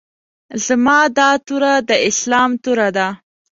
زما 0.65 0.99
دا 1.17 1.29
توره 1.45 1.73
د 1.89 1.91
اسلام 2.09 2.51
توره 2.63 2.89
ده. 2.97 3.07